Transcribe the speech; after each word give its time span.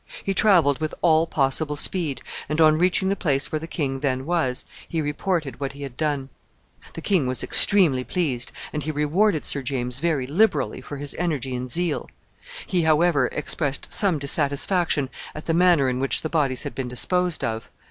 He 0.23 0.33
traveled 0.33 0.79
with 0.81 0.95
all 1.03 1.27
possible 1.27 1.75
speed, 1.75 2.23
and, 2.49 2.59
on 2.59 2.79
reaching 2.79 3.09
the 3.09 3.15
place 3.15 3.51
where 3.51 3.59
the 3.59 3.67
king 3.67 3.99
then 3.99 4.25
was, 4.25 4.65
he 4.89 4.99
reported 4.99 5.59
what 5.59 5.73
he 5.73 5.83
had 5.83 5.95
done. 5.95 6.29
The 6.95 7.03
king 7.03 7.27
was 7.27 7.43
extremely 7.43 8.03
pleased, 8.03 8.51
and 8.73 8.81
he 8.81 8.89
rewarded 8.89 9.43
Sir 9.43 9.61
James 9.61 9.99
very 9.99 10.25
liberally 10.25 10.81
for 10.81 10.97
his 10.97 11.13
energy 11.19 11.55
and 11.55 11.69
zeal; 11.69 12.09
he, 12.65 12.81
however, 12.81 13.27
expressed 13.27 13.91
some 13.91 14.17
dissatisfaction 14.17 15.11
at 15.35 15.45
the 15.45 15.53
manner 15.53 15.87
in 15.87 15.99
which 15.99 16.23
the 16.23 16.29
bodies 16.29 16.63
had 16.63 16.73
been 16.73 16.87
disposed 16.87 17.43
of. 17.43 17.69